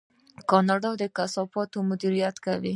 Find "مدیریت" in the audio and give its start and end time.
1.89-2.35